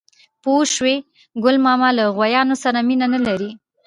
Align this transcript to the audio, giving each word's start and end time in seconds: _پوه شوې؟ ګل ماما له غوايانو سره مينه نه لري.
_پوه 0.43 0.61
شوې؟ 0.75 0.95
ګل 1.43 1.55
ماما 1.65 1.89
له 1.97 2.03
غوايانو 2.15 2.55
سره 2.63 2.79
مينه 2.87 3.05
نه 3.13 3.19
لري. 3.27 3.49